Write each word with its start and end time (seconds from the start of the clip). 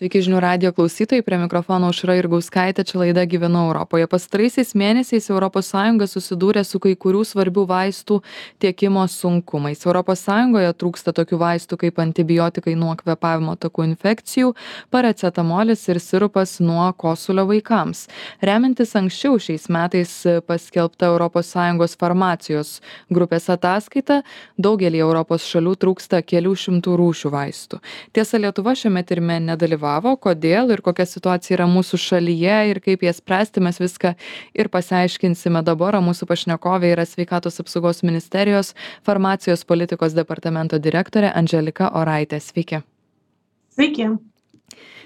Sveiki 0.00 0.22
žinių 0.24 0.38
radio 0.40 0.70
klausytojai, 0.72 1.20
prie 1.20 1.36
mikrofono 1.36 1.90
užra 1.92 2.14
ir 2.16 2.24
gauskaitė, 2.32 2.86
čia 2.88 3.02
laida 3.02 3.20
gyvenu 3.28 3.66
Europoje. 3.66 4.06
Pastaraisiais 4.08 4.70
mėnesiais 4.72 5.26
ES 5.28 6.14
susidūrė 6.14 6.62
su 6.64 6.78
kai 6.80 6.94
kurių 6.96 7.20
svarbių 7.28 7.66
vaistų 7.68 8.16
tiekimo 8.64 9.04
sunkumais. 9.04 9.84
ES 9.84 10.24
trūksta 10.80 11.12
tokių 11.12 11.36
vaistų 11.42 11.76
kaip 11.82 12.00
antibiotikai 12.00 12.78
nuo 12.80 12.94
kvepavimo 12.96 13.58
takų 13.60 13.84
infekcijų, 13.90 14.54
paracetamolis 14.88 15.84
ir 15.92 16.00
sirupas 16.00 16.60
nuo 16.64 16.88
kosulio 16.96 17.44
vaikams. 17.44 18.08
Remiantis 18.40 18.96
anksčiau 18.96 19.36
šiais 19.36 19.68
metais 19.68 20.16
paskelbta 20.46 21.12
ES 21.12 21.96
farmacijos 22.00 22.80
grupės 23.10 23.50
ataskaita, 23.52 24.22
daugelį 24.56 25.04
Europos 25.04 25.44
šalių 25.44 25.76
trūksta 25.76 26.24
kelių 26.24 26.56
šimtų 26.56 26.96
rūšių 26.96 27.36
vaistų. 27.36 27.84
Tiesa, 28.16 28.40
Lietuva 28.40 28.72
šiame 28.72 29.04
tyrime 29.04 29.36
nedalyvavo 29.44 29.89
dalyvavo 29.90 30.16
kodėl 30.16 30.70
ir 30.70 30.80
kokia 30.82 31.06
situacija 31.06 31.56
yra 31.56 31.66
mūsų 31.66 31.98
šalyje 31.98 32.70
ir 32.70 32.80
kaip 32.80 33.02
jas 33.02 33.18
spręsti 33.18 33.60
mes 33.60 33.80
viską 33.80 34.14
ir 34.54 34.68
pasiaiškinsime. 34.68 35.62
Dabar 35.62 35.96
o 35.96 36.00
mūsų 36.00 36.26
pašnekovė 36.28 36.92
yra 36.94 37.06
sveikatos 37.06 37.60
apsaugos 37.60 38.02
ministerijos 38.02 38.74
farmacijos 39.04 39.64
politikos 39.64 40.14
departamento 40.14 40.78
direktorė 40.78 41.32
andželika 41.34 41.90
oraitė. 41.94 42.40
Sveiki. 42.40 42.82
Sveiki 43.74 44.29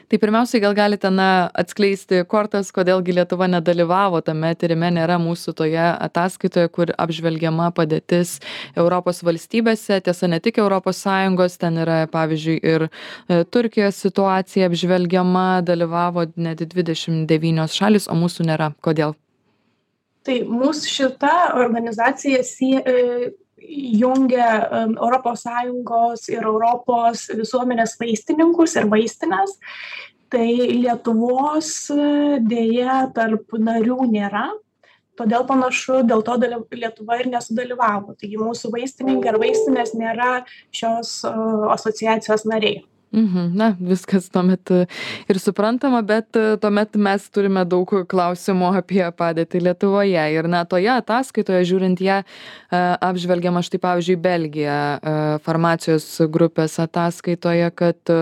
tai 0.08 0.18
pirmiausiai 0.20 0.60
gal 0.62 0.74
galite 0.76 1.10
na 1.10 1.48
atskleisti 1.54 2.22
kortas 2.28 2.70
kodėl 2.74 3.02
gi 3.04 3.16
lietuva 3.18 3.48
nedalyvavo 3.50 4.20
tame 4.26 4.52
tyrime 4.58 4.90
nėra 4.94 5.16
mūsų 5.22 5.54
toje 5.60 5.84
ataskaitoje 6.06 6.70
kur 6.74 6.92
apžvelgiama 7.00 7.70
padėtis 7.76 8.38
europos 8.76 9.22
valstybėse. 9.26 10.00
Tiesa 10.04 10.30
ne 10.30 10.40
tik 10.44 10.60
europos 10.62 11.02
sąjungos 11.04 11.58
ten 11.62 11.80
yra 11.82 12.04
pavyzdžiui 12.12 12.58
ir 12.74 12.86
e, 12.88 13.42
turkijos 13.44 14.00
situacija 14.04 14.68
apžvelgiama 14.70 15.62
dalyvavo 15.66 16.26
net 16.36 16.64
dvidešim 16.74 17.24
devynios 17.30 17.76
šalys 17.76 18.10
o 18.10 18.18
mūsų 18.18 18.48
nėra. 18.50 18.72
Kodėl? 18.84 19.16
Tai 20.24 20.36
mūsų 20.48 20.88
šita 20.88 21.32
organizacija 21.60 22.44
sie 22.48 22.78
e, 22.80 23.32
jungia 23.68 24.48
Europos 24.84 25.44
Sąjungos 25.46 26.28
ir 26.32 26.44
Europos 26.44 27.28
visuomenės 27.34 27.96
vaistininkus 28.00 28.76
ir 28.78 28.88
vaistinės. 28.90 29.56
Tai 30.32 30.46
Lietuvos 30.48 31.70
dėja 32.42 33.04
tarp 33.14 33.54
narių 33.54 34.08
nėra, 34.10 34.48
todėl 35.18 35.44
panašu, 35.46 36.00
dėl 36.08 36.24
to 36.26 36.34
Lietuva 36.74 37.20
ir 37.20 37.30
nesudalyvavo. 37.30 38.16
Taigi 38.18 38.40
mūsų 38.40 38.72
vaistininkai 38.74 39.30
ar 39.30 39.38
vaistinės 39.42 39.94
nėra 39.94 40.32
šios 40.74 41.20
asociacijos 41.76 42.48
nariai. 42.50 42.82
Mhm, 43.14 43.52
na, 43.54 43.68
viskas 43.78 44.26
tuomet 44.32 44.70
e, 44.74 44.80
ir 45.30 45.38
suprantama, 45.38 46.00
bet 46.02 46.34
e, 46.34 46.56
tuomet 46.58 46.96
mes 46.98 47.28
turime 47.30 47.62
daug 47.62 47.92
klausimų 48.10 48.72
apie 48.80 49.04
padėtį 49.14 49.60
Lietuvoje. 49.68 50.24
Ir 50.34 50.48
na, 50.50 50.64
toje 50.66 50.90
ataskaitoje, 50.90 51.62
žiūrint 51.70 52.02
ją, 52.02 52.20
e, 52.24 52.80
apžvelgiama 53.08 53.62
štai 53.62 53.82
pavyzdžiui 53.86 54.18
Belgija 54.24 54.78
farmacijos 55.44 56.06
grupės 56.32 56.74
ataskaitoje, 56.82 57.70
kad 57.78 58.14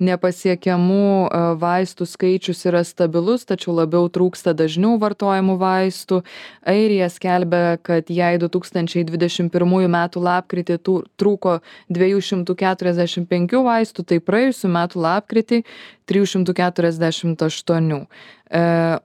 nepasiekiamų 0.00 1.06
e, 1.28 1.40
vaistų 1.60 2.06
skaičius 2.08 2.64
yra 2.68 2.82
stabilus 2.86 3.46
tačiau 3.48 3.74
labiau 3.76 4.08
trūksta 4.12 4.54
dažniau 4.56 4.96
vartojamų 5.00 5.56
vaistų. 5.60 6.22
Airija 6.68 7.10
skelbia 7.12 7.78
kad 7.82 8.10
jai 8.12 8.34
du 8.40 8.50
tūkstančiai 8.52 9.06
dvidešim 9.08 9.50
pirmųjų 9.52 9.90
metų 9.92 10.24
lapkritį 10.26 10.78
tų 10.86 10.96
trūko 11.20 11.58
dviejų 11.92 12.20
šimtų 12.30 12.56
keturiasdešim 12.64 13.26
penkių 13.30 13.64
vaistų 13.66 14.06
tai 14.10 14.20
praėjusių 14.24 14.74
metų 14.76 15.04
lapkritį 15.06 15.62
trijų 16.10 16.30
šimtų 16.34 16.56
keturiasdešimt 16.58 17.42
aštuonių. 17.46 18.04
E, 18.50 18.62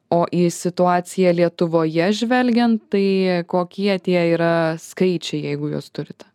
o 0.10 0.22
į 0.34 0.46
situaciją 0.54 1.36
lietuvoje 1.42 2.12
žvelgiant 2.22 2.88
tai 2.90 3.44
kokie 3.50 3.94
tie 4.00 4.22
yra 4.34 4.56
skaičiai 4.82 5.52
jeigu 5.52 5.76
juos 5.76 5.92
turite 5.94 6.35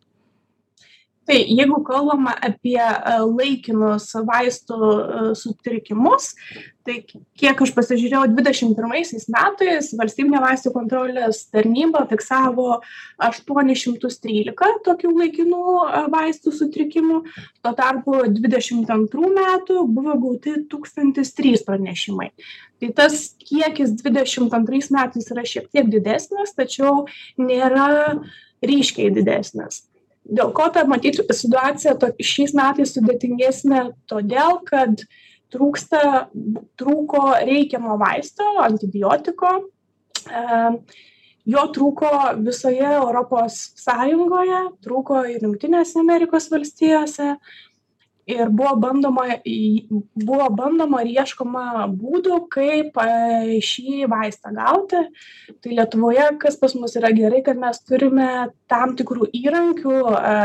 tai 1.31 1.45
jeigu 1.47 1.79
kalbama 1.87 2.33
apie 2.43 2.75
e, 2.75 3.15
laikinus 3.23 4.09
vaistų 4.27 4.77
e, 4.83 5.19
sutrikimus 5.39 6.33
tai 6.83 6.97
kiek 7.39 7.61
aš 7.63 7.71
pasižiūrėjau 7.77 8.31
dvidešim 8.33 8.73
pirmaisiais 8.75 9.29
metais 9.31 9.91
valstybinė 9.95 10.41
vaistų 10.43 10.73
kontrolės 10.75 11.45
tarnyba 11.53 12.01
fiksavo 12.09 12.81
aštuonis 13.29 13.83
šimtus 13.85 14.19
trylika 14.19 14.73
tokių 14.87 15.13
laikinų 15.21 15.61
e, 15.85 16.01
vaistų 16.11 16.51
sutrikimų. 16.57 17.21
Tuo 17.63 17.73
tarpu 17.77 18.25
dvidešimt 18.33 18.91
antrų 18.91 19.31
metų 19.37 19.85
buvo 19.87 20.17
gauti 20.25 20.57
tūkstantis 20.71 21.31
trys 21.37 21.63
pranešimai. 21.67 22.31
Tai 22.81 22.89
tas 22.97 23.21
kiekis 23.39 23.95
dvidešimt 24.01 24.51
antrais 24.57 24.91
metais 24.91 25.31
yra 25.31 25.47
šiek 25.47 25.71
tiek 25.71 25.87
didesnis 25.93 26.51
tačiau 26.57 27.05
nėra 27.39 28.19
ryškiai 28.65 29.13
didesnis 29.15 29.85
dėl 30.25 30.51
ko 30.55 30.67
ta 30.73 30.83
matyt 30.87 31.19
situacija 31.33 31.95
šiais 32.21 32.55
metais 32.57 32.93
sudėtingesnė? 32.95 33.85
Todėl 34.09 34.59
kad 34.67 35.03
trūksta 35.51 36.27
trūko 36.79 37.23
reikiamo 37.43 37.97
vaisto 37.99 38.45
antibiotiko. 38.63 39.53
E, 40.29 40.43
jo 41.51 41.65
trūko 41.75 42.11
visoje 42.45 42.85
europos 42.85 43.59
sąjungoje 43.81 44.61
trūko 44.85 45.25
ir 45.33 45.43
jungtinėse 45.47 45.99
amerikos 46.01 46.49
valstijose 46.53 47.35
ir 48.29 48.49
buvo 48.53 48.73
bandoma 48.81 49.25
į 49.47 49.87
buvo 50.15 50.49
bandoma 50.53 51.01
ir 51.03 51.21
ieškoma 51.21 51.87
būdų 51.91 52.41
kaip 52.53 52.99
e, 53.01 53.59
šį 53.65 54.05
vaistą 54.11 54.53
gauti. 54.55 55.01
Tai 55.61 55.77
lietuvoje 55.79 56.27
kas 56.41 56.59
pas 56.61 56.75
mus 56.77 56.95
yra 56.99 57.13
gerai 57.15 57.41
kad 57.45 57.59
mes 57.61 57.81
turime 57.85 58.51
tam 58.71 58.95
tikrų 58.99 59.31
įrankių 59.41 59.97
e, 60.11 60.37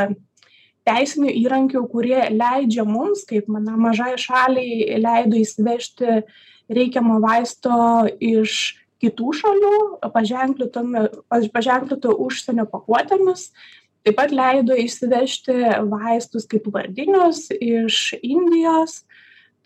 teisinių 0.86 1.34
įrankių 1.42 1.84
kurie 1.90 2.18
leidžia 2.32 2.86
mums 2.86 3.26
kaip 3.28 3.48
na 3.52 3.76
mažai 3.80 4.14
šaliai 4.20 5.00
leido 5.02 5.38
įsivežti 5.40 6.20
reikiamo 6.72 7.20
vaisto 7.22 8.06
iš 8.22 8.76
kitų 9.02 9.32
šalių 9.40 9.72
paženklintomi 10.14 11.08
paženklintų 11.52 12.14
užsienio 12.26 12.64
pakuotėmis 12.70 13.50
taip 14.06 14.16
pat 14.20 14.30
leido 14.30 14.76
išsivežti 14.78 15.58
vaistus 15.90 16.46
kaip 16.46 16.68
vardinius 16.70 17.48
iš 17.58 18.14
indijos. 18.22 19.02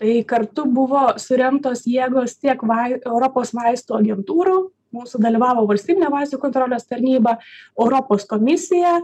Tai 0.01 0.13
kartu 0.25 0.65
buvo 0.65 1.11
suremtos 1.21 1.85
jėgos 1.85 2.39
tiek 2.41 2.63
vai 2.65 2.95
europos 2.97 3.53
vaistų 3.53 3.99
agentūrų 3.99 4.61
mūsų 4.97 5.21
dalyvavo 5.23 5.67
valstybinė 5.69 6.09
vaistų 6.11 6.41
kontrolės 6.43 6.89
tarnyba 6.89 7.37
europos 7.79 8.25
komisija 8.31 8.97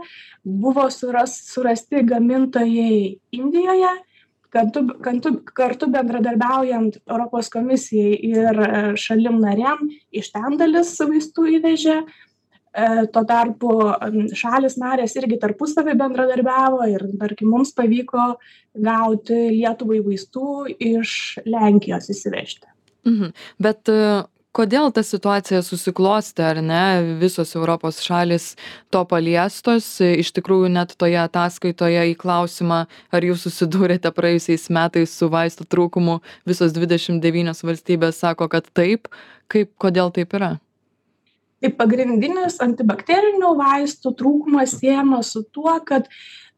buvo 0.42 0.88
suras 0.90 1.36
surasti 1.50 2.00
gamintojai 2.06 3.18
indijoje. 3.36 3.92
Kartu 4.56 4.86
kartu 5.04 5.34
kartu 5.58 5.88
bendradarbiaujant 5.92 6.96
europos 7.02 7.50
komisijai 7.52 8.14
ir 8.30 8.60
šalim 8.96 9.36
narėm 9.42 9.90
iš 10.16 10.30
ten 10.32 10.56
dalis 10.56 10.94
vaistų 11.02 11.50
įvežė 11.58 11.98
tuo 13.12 13.24
tarpu 13.24 13.72
šalys 14.36 14.76
narės 14.80 15.16
irgi 15.16 15.38
tarpusavy 15.40 15.96
bendradarbiavo 15.96 16.84
ir 16.90 17.06
tarkim 17.20 17.52
mums 17.54 17.72
pavyko 17.76 18.34
gauti 18.76 19.38
lietuvai 19.54 20.02
vaistų 20.04 20.48
iš 20.76 21.12
lenkijos 21.48 22.10
įsivežti. 22.12 22.68
Mhm. 23.06 23.30
Bet 23.62 23.88
e, 23.88 24.00
kodėl 24.56 24.90
ta 24.92 25.04
situacija 25.06 25.62
susiklostė 25.64 26.44
ar 26.50 26.60
ne? 26.64 26.82
Visos 27.20 27.54
europos 27.56 28.02
šalys 28.04 28.50
to 28.92 29.04
paliestos. 29.08 29.88
Iš 30.00 30.34
tikrųjų 30.36 30.72
net 30.76 30.96
toje 31.00 31.20
ataskaitoje 31.22 32.10
į 32.12 32.18
klausimą 32.20 32.84
ar 32.86 33.28
jūs 33.30 33.46
susidūrėte 33.46 34.12
praėjusiais 34.16 34.68
metais 34.74 35.16
su 35.16 35.30
vaistų 35.32 35.68
trūkumu 35.72 36.20
visos 36.48 36.76
dvidešim 36.76 37.22
devynios 37.24 37.64
valstybės 37.64 38.20
sako 38.24 38.50
kad 38.52 38.68
taip. 38.76 39.08
Kaip 39.46 39.70
kodėl 39.78 40.10
taip 40.10 40.32
yra 40.34 40.56
tai 41.60 41.72
pagrindinis 41.76 42.58
antibakterinių 42.64 43.52
vaistų 43.58 44.12
trūkumas 44.18 44.76
siejamas 44.80 45.32
su 45.34 45.44
tuo 45.54 45.72
kad 45.86 46.10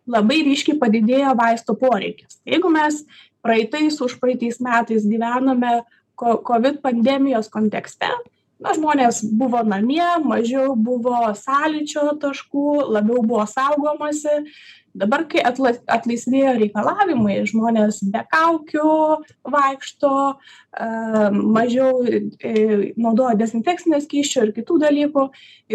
labai 0.08 0.40
ryškiai 0.46 0.78
padidėjo 0.80 1.34
vaistų 1.38 1.76
poreikis. 1.78 2.40
Jeigu 2.48 2.72
mes 2.72 3.04
praeitais 3.44 4.00
užpraeitais 4.04 4.58
metais 4.64 5.06
gyvenome 5.06 5.80
ko 6.18 6.38
kovid 6.42 6.82
pandemijos 6.82 7.50
kontekste 7.52 8.10
na 8.58 8.74
žmonės 8.74 9.22
buvo 9.38 9.62
namie 9.62 10.06
mažiau 10.24 10.74
buvo 10.74 11.30
sąlyčio 11.38 12.10
taškų 12.22 12.90
labiau 12.96 13.22
buvo 13.22 13.46
saugomasi 13.46 14.34
dabar 14.98 15.24
kai 15.30 15.42
atla 15.46 15.74
atlaisvėjo 15.90 16.56
reikalavimai 16.58 17.38
žmonės 17.48 18.00
be 18.12 18.22
kaukių 18.32 18.90
vaikšto 19.54 20.12
a 20.18 21.30
mažiau 21.32 22.02
e, 22.04 22.92
naudoja 22.96 23.38
dezinfekcinio 23.38 24.00
skysčio 24.04 24.46
ir 24.46 24.52
kitų 24.56 24.80
dalykų 24.84 25.24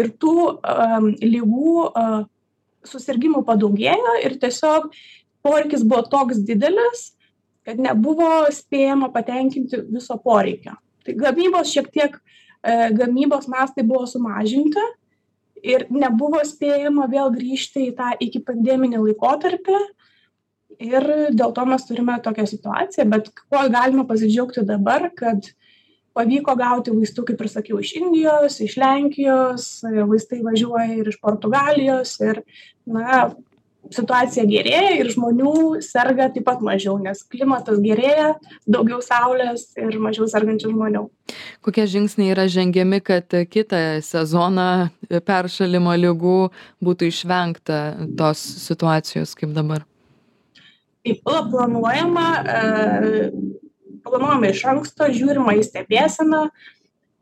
ir 0.00 0.12
tų 0.20 0.36
a 0.60 1.00
ligų 1.02 1.88
a 1.90 2.06
susirgimų 2.84 3.44
padaugėjo 3.48 4.18
ir 4.26 4.38
tiesiog 4.40 4.90
poreikis 5.44 5.84
buvo 5.84 6.04
toks 6.12 6.40
didelis 6.44 7.10
kad 7.64 7.80
nebuvo 7.80 8.44
spėjama 8.52 9.10
patenkinti 9.12 9.80
viso 9.88 10.18
poreikio. 10.20 10.76
Tai 11.04 11.14
gamybos 11.20 11.72
šiek 11.72 11.88
tiek 11.92 12.16
e, 12.16 12.90
gamybos 12.96 13.48
mastai 13.48 13.84
buvo 13.86 14.04
sumažinti 14.08 14.84
ir 15.64 15.86
nebuvo 15.92 16.42
spėjama 16.44 17.08
vėl 17.12 17.32
grįžti 17.34 17.88
į 17.88 17.96
tą 17.98 18.12
ikipandeminį 18.26 19.00
laikotarpį. 19.00 19.80
Ir 20.84 21.06
dėl 21.38 21.52
to 21.54 21.64
mes 21.70 21.84
turime 21.86 22.16
tokią 22.22 22.48
situaciją, 22.50 23.06
bet 23.12 23.30
kuo 23.38 23.62
galime 23.70 24.02
pasidžiaugti 24.08 24.64
dabar, 24.66 25.06
kad 25.14 25.52
pavyko 26.14 26.54
gauti 26.58 26.94
vaistų, 26.94 27.24
kaip 27.30 27.42
ir 27.42 27.50
sakiau, 27.50 27.78
iš 27.82 27.94
Indijos, 28.00 28.58
iš 28.62 28.76
Lenkijos, 28.82 29.68
vaistai 30.10 30.42
važiuoja 30.46 30.98
ir 30.98 31.10
iš 31.10 31.18
Portugalijos 31.22 32.16
ir, 32.26 32.42
na, 32.90 33.28
situacija 33.92 34.44
gerėja 34.48 34.94
ir 35.00 35.10
žmonių 35.12 35.82
serga 35.84 36.30
taip 36.32 36.46
pat 36.46 36.62
mažiau 36.64 36.96
nes 37.02 37.20
klimatas 37.28 37.80
gerėja 37.84 38.34
daugiau 38.64 39.02
saulės 39.04 39.70
ir 39.80 39.98
mažiau 40.00 40.28
sergančių 40.30 40.72
žmonių 40.72 41.04
kokie 41.64 41.86
žingsniai 41.90 42.34
yra 42.34 42.46
žengiami 42.50 43.00
kad 43.04 43.36
kitą 43.50 43.80
sezoną 44.04 44.68
peršalimo 45.26 45.96
ligų 46.00 46.38
būtų 46.84 47.10
išvengta 47.10 47.80
tos 48.18 48.42
situacijos 48.66 49.34
kaip 49.38 49.56
dabar 49.56 49.86
taip 51.04 51.20
planuojama 51.24 52.28
e, 52.44 52.62
planuojama 54.04 54.52
iš 54.52 54.64
anksto 54.74 55.10
žiūrima 55.12 55.56
į 55.58 55.66
stebėseną 55.68 56.46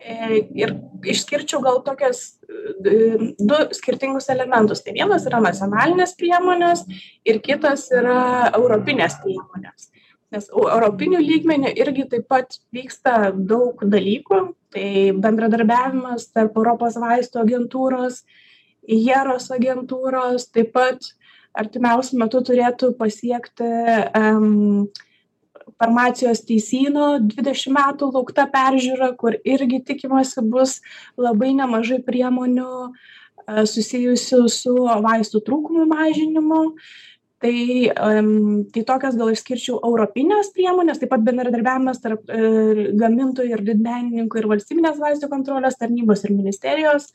E, 0.03 0.41
ir 0.59 0.73
išskirčiau 1.06 1.61
gal 1.62 1.79
tokias 1.87 2.23
e, 2.50 2.94
du 3.39 3.59
skirtingus 3.77 4.27
elementus. 4.35 4.83
Tai 4.83 4.94
vienas 4.97 5.27
yra 5.31 5.39
nacionalinės 5.44 6.17
priemonės 6.19 6.83
ir 7.29 7.39
kitas 7.44 7.87
yra 7.94 8.50
europinės 8.50 9.21
priemonės. 9.23 9.92
Nes 10.32 10.49
europinių 10.49 11.20
lygmenių 11.20 11.75
irgi 11.76 12.06
taip 12.08 12.29
pat 12.32 12.58
vyksta 12.73 13.32
daug 13.37 13.82
dalykų. 13.84 14.43
Tai 14.73 14.90
bendradarbiavimas 15.20 16.31
tarp 16.32 16.56
Europos 16.56 16.96
vaistų 16.96 17.43
agentūros, 17.43 18.23
hieros 18.88 19.50
agentūros, 19.52 20.49
taip 20.49 20.73
pat 20.73 21.11
artimiausiu 21.52 22.17
metu 22.23 22.40
turėtų 22.49 22.94
pasiekti 22.96 23.69
um, 24.17 24.87
farmacijos 25.82 26.43
teisyno 26.46 27.17
dvidešim 27.26 27.75
metų 27.76 28.12
laukta 28.14 28.46
peržiūra 28.50 29.12
kur 29.19 29.37
irgi 29.44 29.82
tikimasi 29.93 30.44
bus 30.52 30.79
labai 31.19 31.52
nemažai 31.58 32.00
priemonių 32.06 32.69
e, 32.87 33.64
susijusių 33.69 34.43
su 34.52 34.75
vaistų 35.06 35.43
trūkumo 35.46 35.87
mažinimu 35.90 36.62
tai 37.43 37.91
tai 38.73 38.83
tokias 38.89 39.17
gal 39.19 39.33
išskirčiau 39.35 39.81
europines 39.85 40.53
priemones 40.56 41.00
taip 41.00 41.12
pat 41.12 41.25
bendradarbiavimas 41.27 42.03
tarp 42.03 42.31
e, 42.31 42.91
gamintojų 42.99 43.56
ir 43.56 43.65
didmenininkų 43.67 44.43
ir 44.43 44.50
valstybinės 44.53 45.00
vaistų 45.03 45.31
kontrolės 45.33 45.79
tarnybos 45.81 46.25
ir 46.25 46.37
ministerijos. 46.37 47.11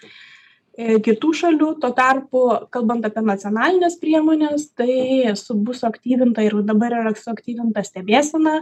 E, 0.78 1.00
kitų 1.04 1.32
šalių 1.42 1.72
tuo 1.82 1.94
tarpu 1.98 2.44
kalbant 2.76 3.08
apie 3.08 3.24
nacionalines 3.26 3.98
priemones 4.02 4.70
tai 4.78 5.34
su 5.40 5.56
bus 5.58 5.82
suaktyvinta 5.82 6.46
ir 6.46 6.60
dabar 6.68 7.00
yra 7.00 7.16
suaktyvinta 7.18 7.86
stebėsena 7.88 8.60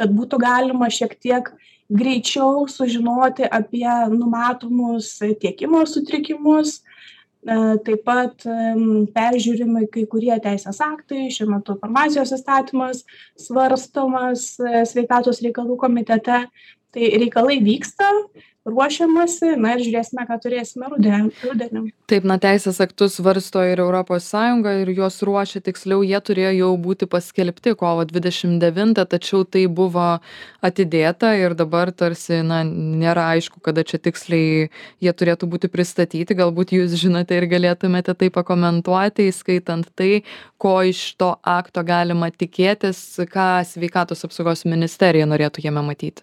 kad 0.00 0.12
būtų 0.16 0.40
galima 0.42 0.88
šiek 0.90 1.14
tiek 1.20 1.52
greičiau 1.92 2.64
sužinoti 2.70 3.46
apie 3.46 3.88
numatomus 4.10 5.18
tiekimo 5.42 5.84
sutrikimus 5.86 6.80
taip 7.42 8.04
pat 8.06 8.44
peržiūrimi 9.14 9.88
kai 9.90 10.04
kurie 10.10 10.34
teisės 10.42 10.78
aktai 10.84 11.26
šiuo 11.34 11.48
metu 11.50 11.74
farmacijos 11.80 12.30
įstatymas 12.36 13.02
svarstomas 13.40 14.44
e, 14.62 14.84
sveikatos 14.86 15.42
reikalų 15.42 15.76
komitete 15.80 16.44
tai 16.92 17.12
reikalai 17.22 17.58
vyksta 17.64 18.10
ruošiamasi 18.62 19.56
na 19.58 19.74
ir 19.74 19.82
žiūrėsime 19.82 20.22
ką 20.28 20.36
turėsime 20.42 20.88
ruden 20.92 21.30
rudenį. 21.42 21.88
Taip 22.10 22.26
na 22.28 22.36
teisės 22.42 22.78
aktus 22.84 23.16
svarsto 23.18 23.62
ir 23.66 23.82
europos 23.82 24.28
sąjunga 24.30 24.76
ir 24.82 24.92
juos 24.94 25.18
ruošia 25.26 25.62
tiksliau 25.66 26.04
jie 26.06 26.20
turėjo 26.22 26.52
jau 26.54 26.70
būti 26.84 27.08
paskelbti 27.10 27.74
kovo 27.78 28.06
dvidešim 28.06 28.60
devintą 28.62 29.06
tačiau 29.10 29.42
tai 29.42 29.64
buvo 29.66 30.06
atidėta 30.62 31.34
ir 31.40 31.56
dabar 31.58 31.90
tarsi 31.90 32.38
na 32.46 32.62
nėra 32.68 33.32
aišku 33.34 33.58
kada 33.66 33.82
čia 33.82 33.98
tiksliai 33.98 34.70
jie 35.02 35.12
turėtų 35.12 35.50
būti 35.50 35.72
pristatyti. 35.72 36.38
Galbūt 36.38 36.76
jūs 36.78 36.94
žinote 37.02 37.34
ir 37.34 37.50
galėtumėte 37.50 38.14
tai 38.14 38.30
pakomentuoti 38.30 39.26
įskaitant 39.32 39.90
tai 39.98 40.22
ko 40.62 40.78
iš 40.86 41.16
to 41.18 41.34
akto 41.42 41.82
galima 41.82 42.30
tikėtis 42.30 43.02
ką 43.26 43.54
sveikatos 43.66 44.22
apsaugos 44.28 44.68
ministerija 44.70 45.26
norėtų 45.26 45.66
jame 45.66 45.82
matyti 45.82 46.22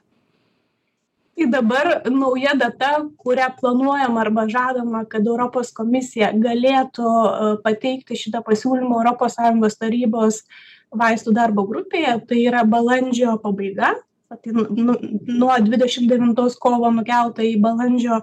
tai 1.40 1.48
dabar 1.48 2.02
nauja 2.12 2.54
data 2.54 3.08
kurią 3.18 3.56
planuojama 3.60 4.22
arba 4.22 4.48
žadama 4.48 5.06
kad 5.08 5.26
europos 5.26 5.72
komisija 5.72 6.34
galėtų 6.36 7.08
e, 7.08 7.56
pateikti 7.64 8.18
šitą 8.20 8.44
pasiūlymą 8.44 9.00
europos 9.00 9.38
sąjungos 9.40 9.80
tarybos 9.80 10.44
vaistų 10.92 11.34
darbo 11.34 11.64
grupėje. 11.64 12.20
Tai 12.28 12.44
yra 12.44 12.66
balandžio 12.68 13.38
pabaiga. 13.40 13.96
Tai 14.30 14.52
nu 14.54 14.98
nuo 15.26 15.56
dvidešim 15.64 16.10
devintos 16.10 16.58
kovo 16.60 16.92
nukelta 16.92 17.42
į 17.42 17.56
balandžio 17.64 18.22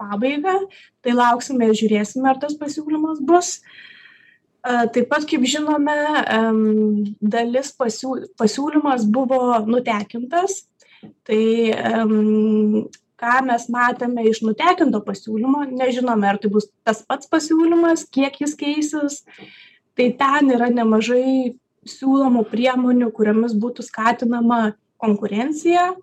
pabaigą. 0.00 0.58
Tai 1.02 1.18
lauksime 1.22 1.70
ir 1.70 1.78
žiūrėsime 1.78 2.32
ar 2.32 2.40
tas 2.42 2.58
pasiūlymas 2.58 3.22
bus. 3.22 3.60
E, 4.66 4.88
taip 4.90 5.06
pat 5.12 5.28
kaip 5.28 5.46
žinome 5.46 5.98
dalis 7.22 7.70
pasiū 7.78 8.24
pasiūlymas 8.40 9.06
buvo 9.06 9.60
nutekintas 9.70 10.64
tai 11.26 11.42
ką 13.16 13.36
mes 13.48 13.68
matėme 13.72 14.24
iš 14.28 14.42
nutekinto 14.44 15.00
pasiūlymo 15.04 15.64
nežinome 15.72 16.28
ar 16.28 16.40
tai 16.42 16.50
bus 16.52 16.68
tas 16.86 17.02
pats 17.08 17.30
pasiūlymas 17.32 18.06
kiek 18.12 18.36
jis 18.42 18.56
keisis. 18.58 19.22
Tai 19.96 20.10
ten 20.20 20.52
yra 20.52 20.68
nemažai 20.68 21.56
siūlomų 21.88 22.44
priemonių 22.50 23.08
kuriomis 23.16 23.54
būtų 23.56 23.86
skatinama 23.86 24.74
konkurencija. 25.00 25.94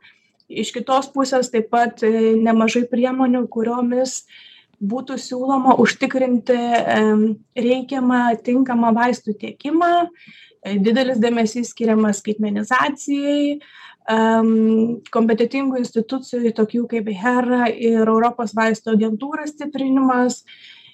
Iš 0.49 0.73
kitos 0.75 1.09
pusės 1.13 1.51
taip 1.53 1.69
pat 1.73 2.01
e, 2.05 2.33
nemažai 2.41 2.83
priemonių 2.89 3.45
kuriomis 3.53 4.23
būtų 4.83 5.17
siūloma 5.21 5.77
užtikrinti 5.79 6.57
reikiamą 7.55 8.23
tinkamą 8.43 8.91
vaistų 8.97 9.37
tiekimą. 9.39 9.93
E, 10.63 10.77
didelis 10.79 11.21
dėmesys 11.23 11.71
skiriamas 11.73 12.21
skaitmenizacijai 12.23 13.59
kompetentingų 14.03 15.79
institucijų 15.79 16.51
tokių 16.57 16.87
kaip 16.91 17.09
hera 17.15 17.69
ir 17.71 18.03
europos 18.03 18.53
vaistų 18.55 18.97
agentūra 18.97 19.47
stiprinimas 19.47 20.43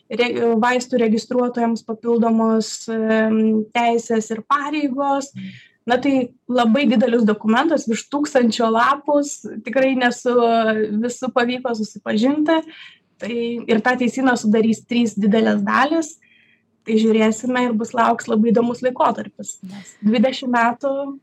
vaistų 0.09 0.99
registruotojams 1.03 1.83
papildomos 1.85 2.85
teisės 3.73 4.29
ir 4.31 4.43
pareigos. 4.47 5.33
Na 5.89 5.97
tai 5.97 6.29
labai 6.45 6.85
didelis 6.85 7.23
dokumentas 7.25 7.87
virš 7.89 8.09
tūkstančio 8.13 8.69
lapus 8.69 9.39
tikrai 9.65 9.95
ne 9.97 10.11
su 10.13 10.33
visu 11.01 11.29
pavyko 11.33 11.73
susipažinti. 11.73 12.59
Tai 13.19 13.35
ir 13.67 13.81
tą 13.83 13.95
teisyną 13.99 14.35
sudarys 14.37 14.85
trys 14.85 15.17
didelės 15.17 15.63
dalys. 15.65 16.19
Tai 16.85 16.95
žiūrėsime 16.97 17.65
ir 17.65 17.73
bus 17.77 17.93
lauks 17.93 18.29
labai 18.29 18.53
įdomus 18.53 18.83
laikotarpis. 18.85 19.57
Nes 19.65 19.97
dvidešim 20.05 20.53
metų 20.53 21.19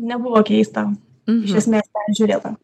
nebuvo 0.00 0.42
keista. 0.46 0.88
Mhm. 1.30 1.46
iš 1.46 1.62
esmės 1.62 1.88
peržiūrėta. 1.94 2.56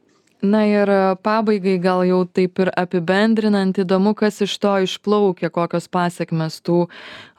Na 0.45 0.67
ir 0.69 0.91
pabaigai 1.25 1.79
gal 1.81 2.03
jau 2.05 2.19
taip 2.29 2.61
ir 2.61 2.69
apibendrinant 2.77 3.79
įdomu 3.81 4.13
kas 4.15 4.43
iš 4.45 4.53
to 4.61 4.75
išplaukia 4.85 5.49
kokios 5.49 5.89
pasekmės 5.89 6.59
tų 6.61 6.83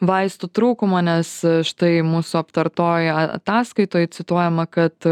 vaistų 0.01 0.49
trūkumo 0.49 1.03
nes 1.05 1.29
štai 1.69 2.01
mūsų 2.01 2.39
aptartoj 2.41 3.11
ataskaitoj 3.37 4.09
cituojama 4.17 4.65
kad 4.65 5.09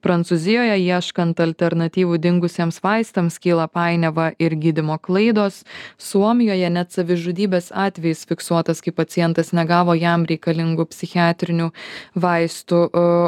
prancūzijoje 0.00 0.80
ieškant 0.80 1.44
alternatyvų 1.44 2.16
dingusiems 2.24 2.80
vaistams 2.80 3.36
kyla 3.38 3.68
painiava 3.68 4.30
ir 4.40 4.56
gydymo 4.56 4.96
klaidos. 4.96 5.60
Suomijoje 6.00 6.72
net 6.72 6.96
savižudybės 6.96 7.68
atvejis 7.68 8.24
fiksuotas 8.32 8.80
kai 8.80 8.96
pacientas 8.96 9.52
negavo 9.52 9.92
jam 9.92 10.24
reikalingų 10.24 10.88
psichiatrinių 10.88 11.68
vaistų 12.16 12.86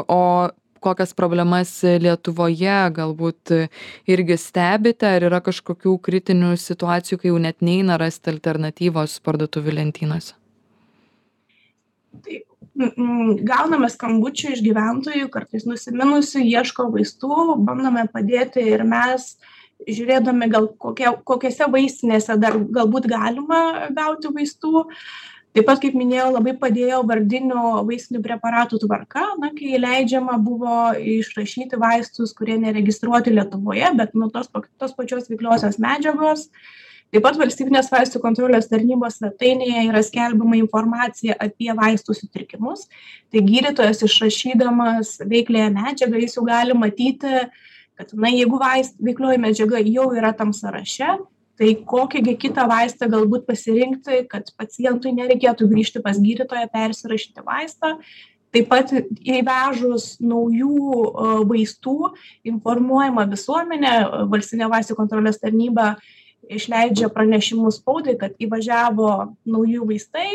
o 0.09 0.23
kokias 0.81 1.13
problemas 1.17 1.71
lietuvoje 1.83 2.79
galbūt 2.95 3.55
irgi 4.09 4.39
stebite 4.39 5.09
ar 5.09 5.27
yra 5.29 5.41
kažkokių 5.45 5.95
kritinių 6.05 6.55
situacijų 6.59 7.21
kai 7.21 7.33
jau 7.33 7.39
net 7.41 7.63
neina 7.65 7.99
rasti 8.01 8.33
alternatyvos 8.33 9.19
parduotuvių 9.25 9.79
lentynose 9.81 10.35
tai 12.25 12.43
gauname 13.43 13.89
skambučių 13.91 14.53
iš 14.55 14.61
gyventojų 14.63 15.29
kartais 15.33 15.65
nusiminusių 15.67 16.43
ieško 16.47 16.87
vaistų 16.93 17.57
bandome 17.67 18.05
padėti 18.13 18.63
ir 18.63 18.85
mes 18.87 19.33
žiūrėdami 19.87 20.49
gal 20.51 20.69
kokia 20.79 21.13
kokiose 21.27 21.67
vaistinėse 21.71 22.37
dar 22.39 22.57
galbūt 22.59 23.07
galima 23.11 23.89
gauti 23.95 24.31
vaistų 24.35 24.85
taip 25.59 25.67
pat 25.67 25.81
kaip 25.83 25.95
minėjau 25.99 26.29
labai 26.31 26.53
padėjo 26.55 27.01
vardinių 27.07 27.63
vaistinių 27.87 28.21
preparatų 28.23 28.79
tvarka. 28.85 29.25
Na 29.41 29.51
kai 29.55 29.79
leidžiama 29.81 30.37
buvo 30.39 30.93
išrašyti 30.95 31.79
vaistus 31.79 32.31
kurie 32.37 32.55
neregistruoti 32.61 33.33
lietuvoje 33.35 33.91
bet 33.99 34.15
nu 34.15 34.29
tos 34.31 34.47
tos 34.53 34.93
pačios 34.95 35.27
veikliosios 35.31 35.79
medžiagos. 35.83 36.47
Taip 37.09 37.25
pat 37.25 37.39
valstybinės 37.41 37.89
vaistų 37.89 38.21
kontrolės 38.21 38.69
tarnybos 38.69 39.17
svetainėje 39.17 39.87
yra 39.89 40.03
skelbiama 40.05 40.59
informacija 40.59 41.35
apie 41.41 41.73
vaistų 41.75 42.15
sutrikimus. 42.15 42.85
Tai 43.33 43.41
gydytojas 43.43 44.05
išrašydamas 44.05 45.17
veikliąją 45.27 45.73
medžiagą 45.75 46.21
jis 46.23 46.37
jau 46.37 46.45
gali 46.47 46.77
matyti 46.77 47.49
kad 47.99 48.13
na 48.15 48.31
jeigu 48.31 48.55
vaist 48.61 48.95
veiklioji 49.03 49.41
medžiaga 49.43 49.83
jau 49.83 50.07
yra 50.15 50.31
tam 50.31 50.53
sąraše 50.55 51.17
tai 51.59 51.73
kokį 51.91 52.23
gi 52.29 52.35
kitą 52.45 52.65
vaistą 52.71 53.09
galbūt 53.11 53.45
pasirinkti 53.49 54.23
kad 54.31 54.51
pacientui 54.59 55.11
nereikėtų 55.17 55.67
grįžti 55.71 56.01
pas 56.03 56.19
gydytoją 56.19 56.69
persirašyti 56.71 57.43
vaistą. 57.45 57.97
Taip 58.49 58.65
pat 58.71 58.89
įvežus 58.95 60.15
naujų 60.25 61.01
vaistų 61.49 62.13
informuojama 62.49 63.27
visuomenė 63.29 63.91
valstybinė 64.31 64.71
vaistų 64.71 64.97
kontrolės 64.97 65.37
tarnyba 65.43 65.91
išleidžia 66.49 67.11
pranešimus 67.13 67.77
spaudai 67.77 68.15
kad 68.17 68.33
įvažiavo 68.41 69.11
nauji 69.45 69.83
vaistai 69.91 70.29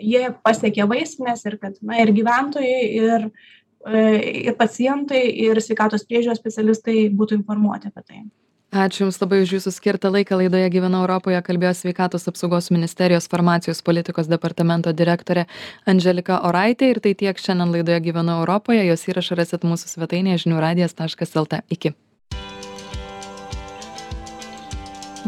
jie 0.00 0.26
pasiekė 0.42 0.88
vaistines 0.90 1.44
ir 1.46 1.58
kad 1.62 1.78
na 1.86 2.00
ir 2.02 2.10
gyventojai 2.16 2.82
ir 2.98 3.28
e, 3.28 4.02
ir 4.48 4.56
pacientai 4.58 5.22
ir 5.46 5.60
sveikatos 5.62 6.06
priežiūros 6.08 6.40
specialistai 6.42 7.06
būtų 7.14 7.38
informuoti 7.38 7.92
apie 7.92 8.02
tai 8.08 8.24
ačiū 8.72 9.04
jums 9.04 9.20
labai 9.20 9.42
už 9.44 9.52
jūsų 9.58 9.72
skirtą 9.76 10.10
laiką. 10.12 10.38
Laidoje 10.40 10.68
gyvenu 10.72 11.02
europoje 11.04 11.40
kalbėjo 11.44 11.74
sveikatos 11.76 12.28
apsaugos 12.30 12.70
ministerijos 12.72 13.28
farmacijos 13.28 13.82
politikos 13.84 14.30
departamento 14.32 14.92
direktorė 14.96 15.46
andželika 15.86 16.40
oraitė. 16.48 16.92
Ir 16.94 17.02
tai 17.04 17.14
tiek 17.14 17.38
šiandien 17.38 17.74
laidoje 17.76 18.00
gyvenu 18.08 18.38
europoje. 18.40 18.84
Jos 18.88 19.04
įrašą 19.12 19.36
rasit 19.38 19.68
mūsų 19.68 19.92
svetainėje 19.92 20.46
žinių 20.46 20.62
radijas 20.64 20.96
taškas 20.96 21.36
lt 21.36 21.62
iki. 21.68 21.92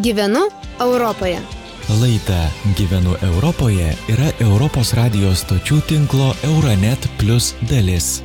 Gyvenu 0.00 0.48
Europoje. 0.80 1.38
Laida 2.00 2.48
Gyvenu 2.78 3.14
Europoje 3.22 3.92
yra 4.08 4.32
Europos 4.40 4.94
radijos 4.96 5.44
stočių 5.44 5.82
tinklo 5.86 6.32
Euronet 6.48 7.06
Plus 7.20 7.52
dalis. 7.68 8.22